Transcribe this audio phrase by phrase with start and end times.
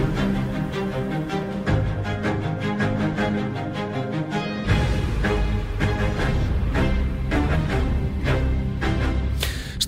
[0.00, 0.49] Thank you.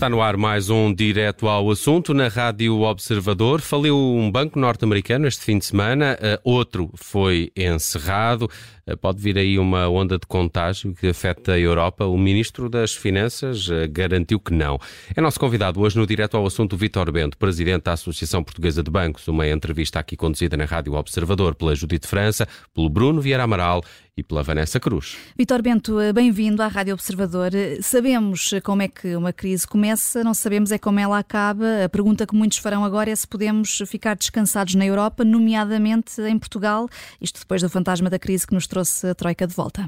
[0.02, 3.60] Está no ar mais um direto ao assunto na Rádio Observador.
[3.60, 8.50] Faliu um banco norte-americano este fim de semana, uh, outro foi encerrado.
[8.84, 12.04] Uh, pode vir aí uma onda de contágio que afeta a Europa.
[12.04, 14.76] O Ministro das Finanças uh, garantiu que não.
[15.14, 18.90] É nosso convidado hoje no direto ao assunto Vítor Bento, Presidente da Associação Portuguesa de
[18.90, 19.28] Bancos.
[19.28, 23.84] Uma entrevista aqui conduzida na Rádio Observador pela Judite França, pelo Bruno Vieira Amaral
[24.16, 25.16] e pela Vanessa Cruz.
[25.36, 27.50] Vitor Bento, bem-vindo à Rádio Observador.
[27.80, 31.84] Sabemos como é que uma crise começa, não sabemos é como ela acaba.
[31.84, 36.38] A pergunta que muitos farão agora é se podemos ficar descansados na Europa, nomeadamente em
[36.38, 36.88] Portugal,
[37.20, 39.86] isto depois do fantasma da crise que nos trouxe a Troika de volta.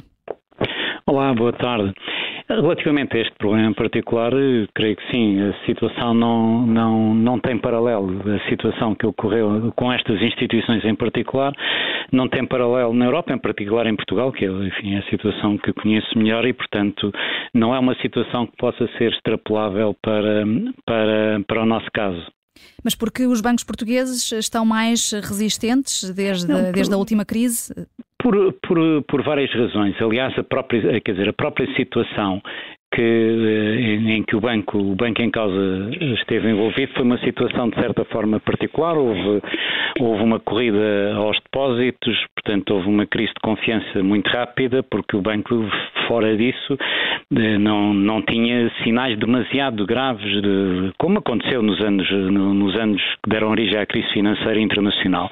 [1.06, 1.92] Olá, boa tarde.
[2.46, 4.30] Relativamente a este problema em particular,
[4.74, 8.20] creio que sim, a situação não, não, não tem paralelo.
[8.30, 11.52] A situação que ocorreu com estas instituições em particular
[12.12, 15.72] não tem paralelo na Europa, em particular em Portugal, que é enfim, a situação que
[15.72, 17.10] conheço melhor e, portanto,
[17.54, 20.44] não é uma situação que possa ser extrapolável para,
[20.84, 22.30] para, para o nosso caso.
[22.82, 26.72] Mas porque os bancos portugueses estão mais resistentes desde, não, por...
[26.72, 27.74] desde a última crise?
[28.22, 30.00] Por, por, por várias razões.
[30.00, 32.40] Aliás, a própria, quer dizer, a própria situação
[32.94, 37.68] que, eh, em que o banco, o banco em causa esteve envolvido foi uma situação
[37.68, 39.42] de certa forma particular, houve,
[40.00, 45.20] houve uma corrida aos depósitos, portanto houve uma crise de confiança muito rápida, porque o
[45.20, 45.68] banco
[46.06, 46.78] fora disso
[47.36, 53.30] eh, não, não tinha sinais demasiado graves, de, como aconteceu nos anos, nos anos que
[53.30, 55.28] deram origem à crise financeira internacional.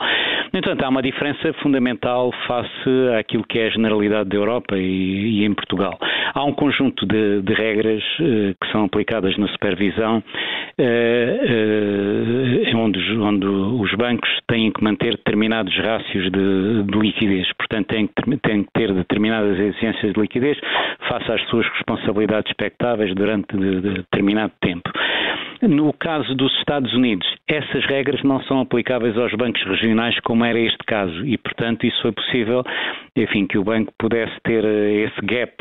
[0.53, 5.41] No entanto, há uma diferença fundamental face àquilo que é a generalidade da Europa e,
[5.41, 5.99] e em Portugal.
[6.35, 10.83] Há um conjunto de, de regras uh, que são aplicadas na supervisão, uh,
[12.75, 17.51] uh, onde, onde, os bancos têm que manter determinados rácios de, de liquidez.
[17.57, 20.59] Portanto, têm que, têm que ter determinadas exigências de liquidez
[21.09, 24.91] face às suas responsabilidades expectáveis durante de determinado tempo.
[25.63, 30.59] No caso dos Estados Unidos, essas regras não são aplicáveis aos bancos regionais, como era
[30.59, 32.65] este caso, e, portanto, isso foi possível,
[33.15, 35.55] enfim, que o banco pudesse ter eh, esse gap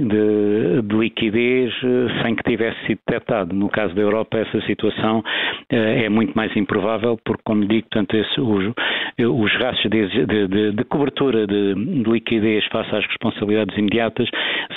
[0.00, 3.54] de, de, liquidez eh, sem que tivesse sido detectado.
[3.54, 5.22] No caso da Europa, essa situação
[5.68, 8.72] eh, é muito mais improvável, porque, como digo, portanto, esse, os,
[9.18, 11.74] os rastros de, de, de cobertura de,
[12.10, 14.28] liquidez face às responsabilidades imediatas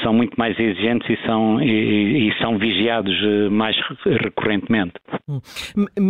[0.02, 4.94] são muito mais exigentes e são, e, e são vigiados eh, mais recorrentemente.
[5.28, 5.40] Hum.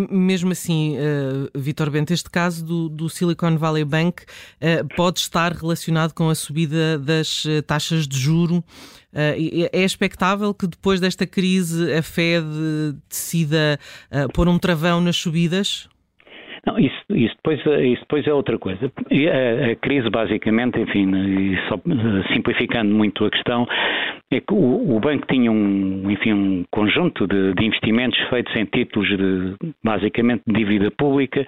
[0.09, 5.51] Mesmo assim, uh, Vitor Bento, este caso do, do, Silicon Valley Bank uh, pode estar
[5.51, 8.63] relacionado com a subida das taxas de juro
[9.13, 12.45] Uh, é expectável que depois desta crise a Fed
[13.07, 13.77] decida
[14.11, 15.87] uh, pôr um travão nas subidas?
[16.65, 18.89] Não, isso, isso, depois, isso depois é outra coisa.
[19.11, 21.11] A, a crise, basicamente, enfim,
[21.67, 21.77] só,
[22.33, 23.73] simplificando muito a questão, que
[24.51, 29.55] o, o, banco tinha um, enfim, um conjunto de, de investimentos feitos em títulos de,
[29.83, 31.45] basicamente, de dívida pública,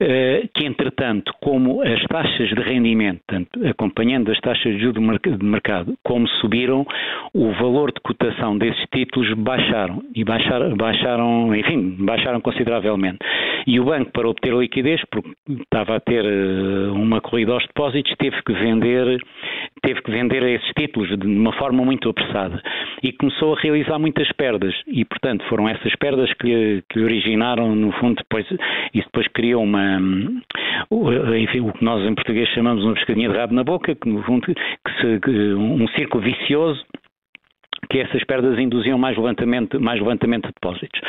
[0.00, 5.44] eh, que, entretanto, como as taxas de rendimento, tanto, acompanhando as taxas de juros de
[5.44, 6.86] mercado, como subiram,
[7.32, 13.18] o valor de cotação desses títulos baixaram, e baixaram, enfim, baixaram consideravelmente.
[13.66, 18.12] E o banco, para obter liquidez, porque estava a ter eh, uma corrida aos depósitos,
[18.18, 19.18] teve que vender,
[19.82, 22.62] teve que vender esses títulos de uma forma muito apressada
[23.02, 24.74] e começou a realizar muitas perdas.
[24.86, 28.46] E, portanto, foram essas perdas que, que originaram, no fundo, depois,
[28.94, 30.00] isso depois criou uma,
[31.36, 34.22] enfim, o que nós em português chamamos uma pescadinha de rabo na boca, que no
[34.22, 36.82] fundo, que se, um círculo vicioso
[37.90, 41.00] que essas perdas induziam mais levantamento, mais levantamento de depósitos.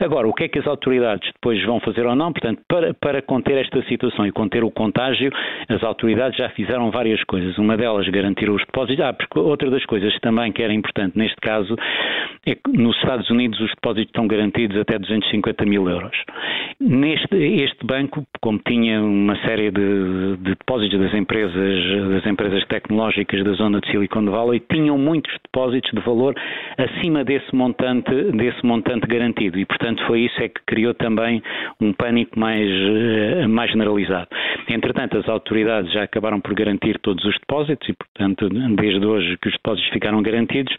[0.00, 2.32] Agora, o que é que as autoridades depois vão fazer ou não?
[2.32, 5.30] Portanto, para, para conter esta situação e conter o contágio,
[5.68, 7.56] as autoridades já fizeram várias coisas.
[7.58, 9.04] Uma delas, garantir os depósitos.
[9.04, 11.76] Ah, porque outra das coisas também que era importante neste caso
[12.44, 16.16] é que nos Estados Unidos os depósitos estão garantidos até 250 mil euros.
[16.80, 23.44] Neste este banco, como tinha uma série de, de depósitos das empresas, das empresas tecnológicas
[23.44, 26.34] da zona de Silicon Valley, tinham muitos depósitos de valor valor
[26.78, 31.42] acima desse montante, desse montante garantido e, portanto, foi isso é que criou também
[31.80, 34.28] um pânico mais, eh, mais generalizado.
[34.68, 39.48] Entretanto, as autoridades já acabaram por garantir todos os depósitos e, portanto, desde hoje que
[39.48, 40.74] os depósitos ficaram garantidos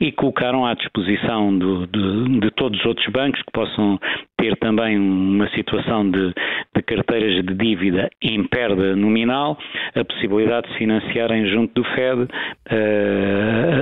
[0.00, 3.98] e colocaram à disposição do, de, de todos os outros bancos que possam
[4.40, 6.32] ter também uma situação de,
[6.74, 9.58] de, carteiras de dívida em perda nominal,
[9.94, 12.28] a possibilidade de financiarem junto do FED uh,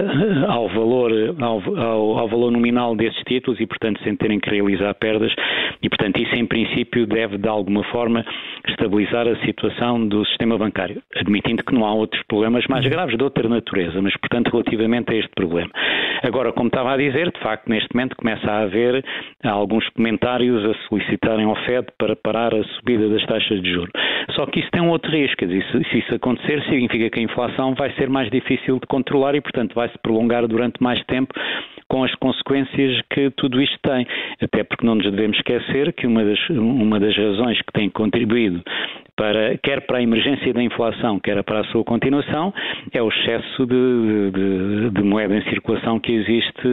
[0.49, 4.95] ao valor ao, ao, ao, valor nominal desses títulos e, portanto, sem terem que realizar
[4.95, 5.33] perdas
[5.83, 8.25] e, portanto, isso em princípio deve de alguma forma
[8.67, 12.91] estabilizar a situação do sistema bancário, admitindo que não há outros problemas mais uhum.
[12.91, 15.71] graves de outra natureza, mas, portanto, relativamente a este problema.
[16.23, 19.05] Agora, como estava a dizer, de facto, neste momento começa a haver
[19.45, 23.91] alguns comentários a solicitarem ao FED para parar a subida das taxas de juros.
[24.35, 27.75] Só que isso tem um outro risco, se, se isso acontecer, significa que a inflação
[27.75, 31.33] vai ser mais difícil de controlar e, portanto, vai se prolongar durante mais tempo
[31.89, 34.07] com as consequências que tudo isto tem.
[34.41, 38.63] Até porque não nos devemos esquecer que uma das, uma das razões que tem contribuído
[39.17, 42.55] para, quer para a emergência da inflação, quer para a sua continuação,
[42.93, 46.69] é o excesso de, de, de moeda em circulação que existe,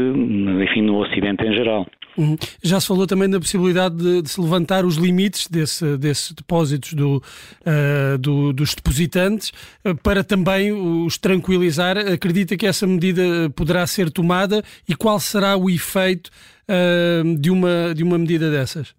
[0.64, 1.88] enfim, no Ocidente em geral.
[2.18, 2.38] Uhum.
[2.64, 6.94] Já se falou também da possibilidade de, de se levantar os limites desse, desses depósitos
[6.94, 7.22] do,
[7.62, 9.52] uh, do, dos depositantes
[9.84, 11.98] uh, para também os tranquilizar.
[11.98, 16.30] Acredita que essa medida poderá ser tomada e qual será o efeito
[16.70, 18.94] uh, de, uma, de uma medida dessas?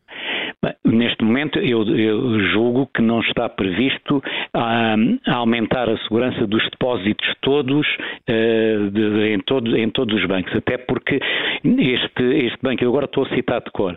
[0.86, 4.22] Neste momento, eu, eu, julgo que não está previsto
[4.54, 4.94] a,
[5.26, 10.54] a aumentar a segurança dos depósitos todos, uh, de, em, todo, em, todos os bancos,
[10.54, 11.18] até porque
[11.64, 13.96] este, este banco, eu agora estou a citar de cor,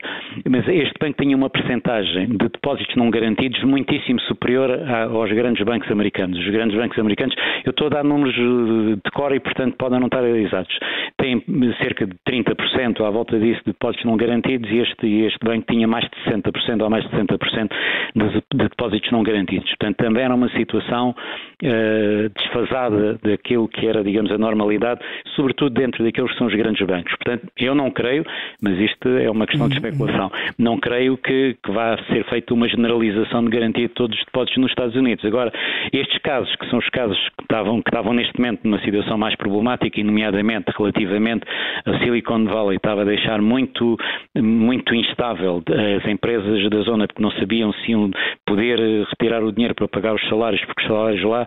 [0.49, 5.63] mas este banco tinha uma percentagem de depósitos não garantidos muitíssimo superior a, aos grandes
[5.63, 6.39] bancos americanos.
[6.39, 10.07] Os grandes bancos americanos, eu estou a dar números de cor e, portanto, podem não
[10.07, 10.75] estar exatos.
[11.17, 11.43] Têm
[11.83, 15.87] cerca de 30% à volta disso de depósitos não garantidos e este, este banco tinha
[15.87, 17.69] mais de 60% 60% ou mais de 60%
[18.15, 19.67] de, de depósitos não garantidos.
[19.69, 25.01] Portanto, também era uma situação uh, desfasada daquilo que era, digamos, a normalidade,
[25.35, 27.13] sobretudo dentro daqueles que são os grandes bancos.
[27.15, 28.25] Portanto, eu não creio,
[28.61, 29.85] mas isto é uma questão de uhum.
[29.85, 34.25] especulação, não creio que, que vá ser feita uma generalização de garantia de todos os
[34.25, 35.23] depósitos nos Estados Unidos.
[35.25, 35.51] Agora,
[35.91, 39.35] estes casos, que são os casos que estavam, que estavam neste momento numa situação mais
[39.35, 41.45] problemática, e nomeadamente relativamente
[41.85, 43.97] a Silicon Valley estava a deixar muito,
[44.35, 48.11] muito instável as empresas da zona porque não sabiam se iam
[48.45, 51.45] poder eh, retirar o dinheiro para pagar os salários, porque os salários lá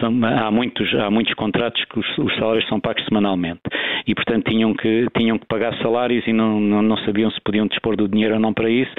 [0.00, 3.60] são, há, muitos, há muitos contratos que os, os, salários são pagos semanalmente
[4.06, 7.66] e, portanto, tinham que, tinham que pagar salários e não, não, não sabiam se podiam
[7.66, 8.92] dispor do dinheiro ou não para isso.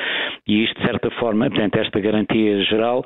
[0.48, 3.04] E isto, de certa forma, portanto, esta garantia geral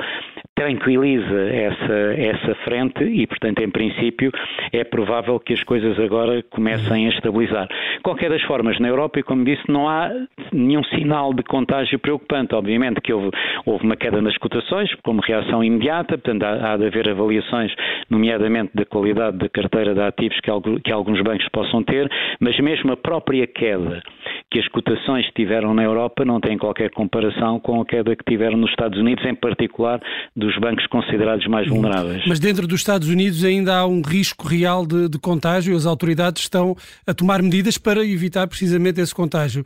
[0.60, 4.30] tranquiliza essa, essa frente e, portanto, em princípio,
[4.74, 7.66] é provável que as coisas agora comecem a estabilizar.
[8.04, 10.12] Qualquer das formas, na Europa, e como disse, não há
[10.52, 12.54] nenhum sinal de contágio preocupante.
[12.54, 13.30] Obviamente que houve,
[13.66, 17.74] houve uma queda nas cotações, como reação imediata, portanto, há, há de haver avaliações,
[18.10, 20.52] nomeadamente da qualidade da carteira de ativos que,
[20.84, 22.12] que alguns bancos possam ter,
[22.42, 24.04] mas mesmo a própria queda
[24.52, 28.58] que as cotações tiveram na Europa não tem qualquer comparação com a queda que tiveram
[28.58, 30.02] nos Estados Unidos, em particular
[30.36, 32.24] dos bancos considerados mais vulneráveis.
[32.28, 36.44] Mas dentro dos Estados Unidos ainda há um risco real de, de contágio, as autoridades
[36.44, 36.76] estão
[37.06, 39.64] a tomar medidas para evitar precisamente esse contágio.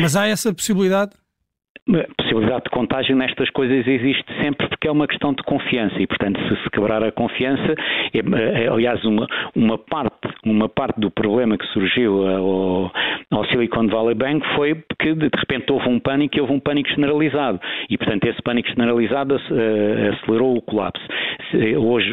[0.00, 1.12] Mas há essa possibilidade?
[1.88, 6.06] A possibilidade de contágio nestas coisas existe sempre porque é uma questão de confiança e,
[6.06, 7.74] portanto, se se quebrar a confiança,
[8.12, 12.92] é, é, aliás, uma, uma, parte, uma parte do problema que surgiu ao,
[13.30, 16.88] ao Silicon Valley Bank foi que de repente houve um pânico e houve um pânico
[16.88, 21.06] generalizado e, portanto, esse pânico generalizado eh, acelerou o colapso.
[21.78, 22.12] Hoje,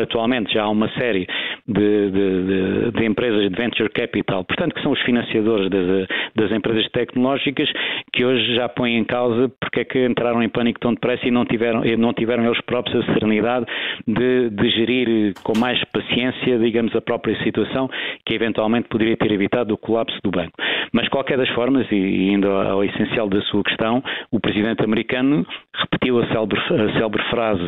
[0.00, 1.26] atualmente, já há uma série
[1.66, 6.06] de, de, de, empresas de venture capital, portanto, que são os financiadores das,
[6.36, 7.68] das empresas tecnológicas,
[8.12, 11.30] que hoje já põem em causa porque é que entraram em pânico tão depressa e
[11.30, 13.66] não tiveram, não tiveram eles próprios a serenidade
[14.06, 17.88] de, de gerir com mais paciência, digamos, a própria situação
[18.26, 20.52] que eventualmente poderia ter evitado o colapso do banco.
[20.92, 26.20] Mas, qualquer das formas, e indo ao essencial da sua questão, o presidente americano repetiu
[26.20, 27.62] a célebre, a célebre frase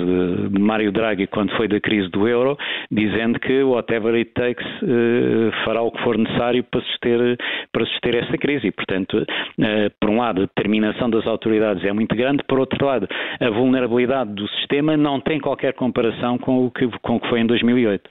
[0.50, 2.58] de, Mário Draghi quando foi da crise do euro,
[2.90, 7.36] dizendo que whatever it takes uh, fará o que for necessário para suster,
[7.72, 8.66] para suster essa crise.
[8.66, 10.48] E, portanto, uh, por um lado, a
[10.82, 13.08] determinação das autoridades é muito grande, por outro lado,
[13.40, 17.40] a vulnerabilidade do sistema não tem qualquer comparação com o que, com o que foi
[17.40, 18.10] em 2008.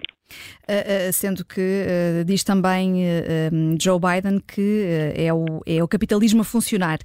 [0.72, 3.04] Uh, uh, sendo que uh, diz também
[3.52, 4.86] um, Joe Biden que
[5.16, 7.00] é, o, é o capitalismo a funcionar.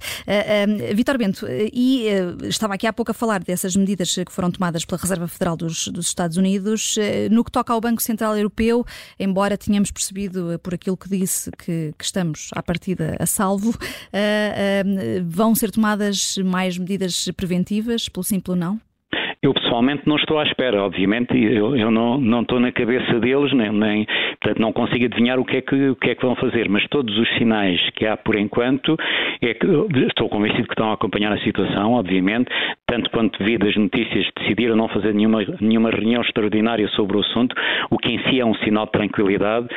[0.95, 2.05] Vitor Bento, e
[2.43, 5.87] estava aqui há pouco a falar dessas medidas que foram tomadas pela Reserva Federal dos,
[5.87, 6.95] dos Estados Unidos.
[7.31, 8.85] no que toca ao Banco Central Europeu,
[9.19, 13.73] embora tenhamos percebido por aquilo que disse que, que estamos à partida a salvo,
[15.25, 18.79] vão ser tomadas mais medidas preventivas, pelo simples não?
[19.41, 23.53] Eu pessoalmente não estou à espera, obviamente, eu, eu não, não estou na cabeça deles,
[23.53, 24.05] nem, nem,
[24.41, 26.87] portanto não consigo adivinhar o que, é que, o que é que vão fazer, mas
[26.87, 28.97] todos os sinais que há por enquanto
[29.41, 29.67] é que
[30.07, 32.49] estou convencido que estão a acompanhar a situação, obviamente,
[32.87, 37.53] tanto quanto vi das notícias, decidiram não fazer nenhuma, nenhuma reunião extraordinária sobre o assunto,
[37.89, 39.67] o que em si é um sinal de tranquilidade.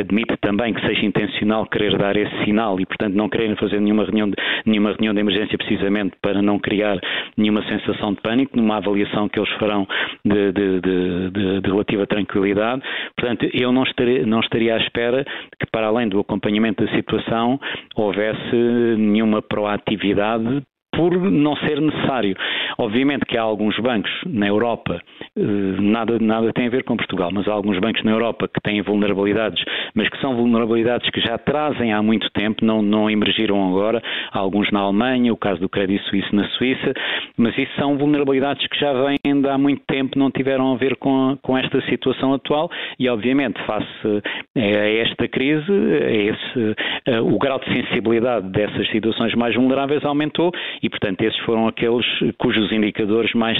[0.00, 4.04] Admite também que seja intencional querer dar esse sinal e, portanto, não quererem fazer nenhuma
[4.04, 6.98] reunião, de, nenhuma reunião de emergência precisamente para não criar
[7.36, 9.86] nenhuma sensação de pânico, numa avaliação que eles farão
[10.24, 12.82] de, de, de, de relativa tranquilidade.
[13.16, 15.24] Portanto, eu não estaria, não estaria à espera
[15.58, 17.58] que, para além do acompanhamento da situação,
[17.96, 18.56] houvesse
[18.96, 20.62] nenhuma proatividade
[20.96, 22.34] por não ser necessário.
[22.78, 25.00] Obviamente que há alguns bancos na Europa,
[25.36, 25.40] eh,
[25.80, 28.80] nada, nada tem a ver com Portugal, mas há alguns bancos na Europa que têm
[28.82, 29.62] vulnerabilidades,
[29.94, 34.38] mas que são vulnerabilidades que já trazem há muito tempo, não, não emergiram agora, há
[34.38, 36.94] alguns na Alemanha, o caso do crédito suíço na Suíça,
[37.36, 39.16] mas isso são vulnerabilidades que já vêm
[39.50, 44.22] há muito tempo, não tiveram a ver com, com esta situação atual e obviamente face
[44.56, 50.50] a esta crise, esse, o grau de sensibilidade dessas situações mais vulneráveis aumentou
[50.86, 52.06] e, portanto, esses foram aqueles
[52.38, 53.58] cujos indicadores mais,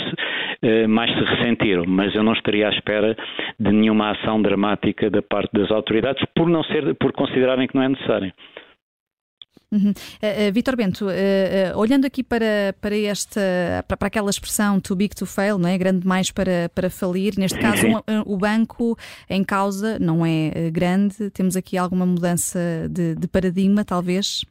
[0.63, 1.85] eh, mais se ressentiram.
[1.87, 3.17] Mas eu não estaria à espera
[3.59, 7.83] de nenhuma ação dramática da parte das autoridades por não ser, por considerarem que não
[7.83, 8.33] é necessário.
[9.73, 9.91] Uhum.
[9.91, 14.95] Uh, uh, Vitor Bento, uh, olhando aqui para, para esta para, para, aquela expressão too
[14.95, 15.77] big to fail, não é?
[15.77, 18.97] grande demais para, para falir, neste caso um, o banco
[19.29, 24.45] em causa não é grande, temos aqui alguma mudança de, de paradigma, talvez?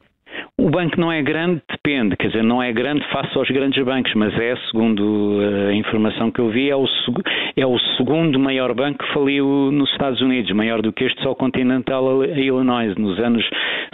[0.58, 4.10] O banco não é grande, depende, quer dizer, não é grande face aos grandes bancos,
[4.14, 6.86] mas é, segundo eh, a informação que eu vi, é o,
[7.54, 11.34] é o segundo maior banco que faliu nos Estados Unidos, maior do que este só
[11.34, 13.46] continental a Illinois, nos anos,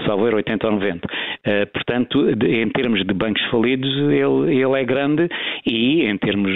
[0.07, 1.05] salvo 80 ou 90.
[1.05, 1.11] Uh,
[1.43, 5.29] eh, portanto, em termos de bancos falidos, ele, ele é grande
[5.67, 6.53] e, em termos,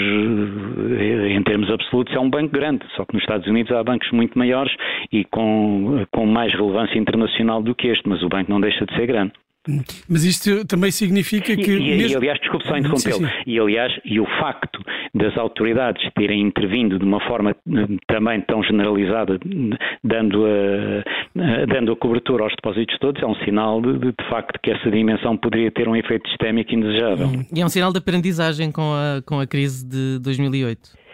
[1.00, 4.08] eh, em termos absolutos, é um banco grande, só que nos Estados Unidos há bancos
[4.12, 4.72] muito maiores
[5.12, 8.94] e com, com mais relevância internacional do que este, mas o banco não deixa de
[8.94, 9.32] ser grande.
[10.08, 11.70] Mas isto também significa que.
[11.70, 12.12] E, e, mesmo...
[12.12, 14.80] e aliás, desculpe só interrompê-lo, e aliás, e o facto
[15.14, 19.38] das autoridades terem intervindo de uma forma eh, também tão generalizada,
[20.04, 24.58] dando a, dando a cobertura aos depósitos todos, é um sinal de, de, de facto
[24.62, 27.30] que essa dimensão poderia ter um efeito sistémico indesejável.
[27.54, 31.05] E é um sinal de aprendizagem com a, com a crise de 2008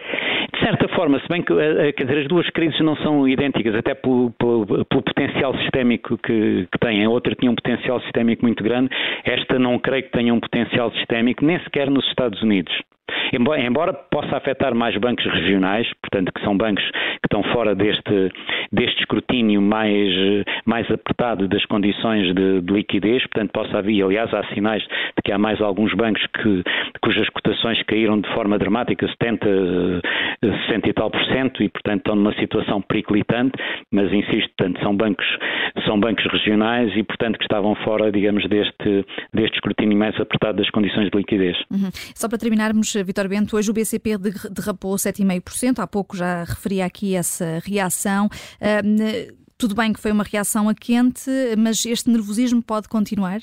[0.63, 3.93] certa forma, se bem que eh, eh, dizer, as duas crises não são idênticas, até
[3.93, 7.05] pelo, pelo, pelo potencial sistémico que, que têm.
[7.05, 8.89] A outra tinha um potencial sistémico muito grande,
[9.25, 12.73] esta não creio que tenha um potencial sistémico, nem sequer nos Estados Unidos.
[13.33, 18.31] Embora, possa afetar mais bancos regionais, portanto, que são bancos que estão fora deste,
[18.71, 20.13] deste escrutínio mais,
[20.65, 25.31] mais apertado das condições de, de liquidez, portanto, possa haver, aliás, há sinais de que
[25.31, 26.63] há mais alguns bancos que,
[27.01, 30.01] cujas cotações caíram de forma dramática, 70,
[30.67, 33.53] 60 e tal por cento, e, portanto, estão numa situação periclitante,
[33.91, 35.25] mas insisto, portanto, são bancos,
[35.85, 40.69] são bancos regionais e, portanto, que estavam fora, digamos, deste, deste escrutínio mais apertado das
[40.69, 41.57] condições de liquidez.
[41.71, 41.89] Uhum.
[42.15, 44.17] Só para terminarmos, Vitor Bento, hoje o BCP
[44.51, 48.27] derrapou 7,5%, há pouco já referia aqui essa reação.
[48.27, 53.41] Uh, tudo bem que foi uma reação a quente, mas este nervosismo pode continuar?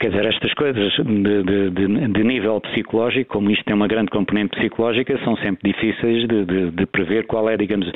[0.00, 4.10] Quer dizer, estas coisas de, de, de, de, nível psicológico, como isto tem uma grande
[4.10, 7.86] componente psicológica, são sempre difíceis de, prever qual é, digamos,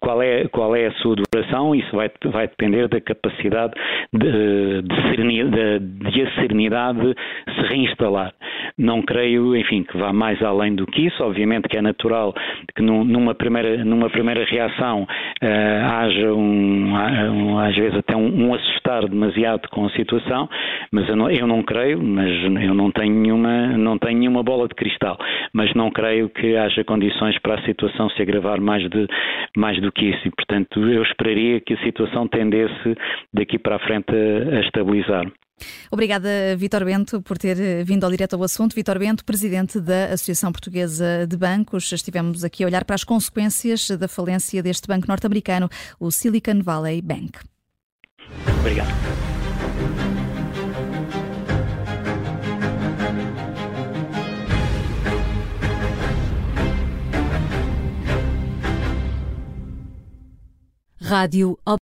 [0.00, 1.74] qual é, qual é a sua duração.
[1.74, 3.74] Isso vai, vai depender da capacidade
[4.10, 7.14] de, de, a serenidade
[7.46, 8.32] se reinstalar.
[8.78, 11.22] Não creio, enfim, que vá mais além do que isso.
[11.22, 12.34] Obviamente que é natural
[12.74, 18.54] que numa primeira, numa primeira reação uh, haja um, um, às vezes até um, um
[18.54, 20.48] assustar demasiado com a situação
[20.92, 24.68] mas eu não, eu não creio, mas eu não tenho, nenhuma, não tenho nenhuma bola
[24.68, 25.16] de cristal,
[25.52, 29.06] mas não creio que haja condições para a situação se agravar mais, de,
[29.56, 32.96] mais do que isso e, portanto, eu esperaria que a situação tendesse
[33.32, 35.30] daqui para a frente a, a estabilizar.
[35.90, 38.74] Obrigada, Vitor Bento, por ter vindo ao direto ao assunto.
[38.74, 41.92] Vitor Bento, presidente da Associação Portuguesa de Bancos.
[41.92, 47.02] Estivemos aqui a olhar para as consequências da falência deste banco norte-americano, o Silicon Valley
[47.02, 47.38] Bank.
[48.60, 48.88] Obrigado.
[61.10, 61.58] Rádio